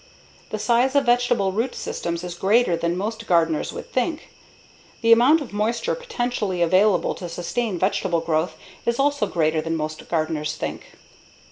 The 0.49 0.57
size 0.57 0.95
of 0.95 1.05
vegetable 1.05 1.51
root 1.51 1.75
systems 1.75 2.23
is 2.23 2.33
greater 2.33 2.75
than 2.75 2.97
most 2.97 3.27
gardeners 3.27 3.71
would 3.71 3.91
think. 3.93 4.29
The 5.01 5.11
amount 5.11 5.41
of 5.41 5.53
moisture 5.53 5.93
potentially 5.93 6.59
available 6.63 7.13
to 7.13 7.29
sustain 7.29 7.77
vegetable 7.77 8.21
growth 8.21 8.57
is 8.83 8.97
also 8.97 9.27
greater 9.27 9.61
than 9.61 9.75
most 9.75 10.09
gardeners 10.09 10.55
think. 10.55 10.85